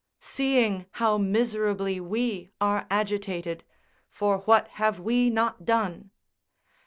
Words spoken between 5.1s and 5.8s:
not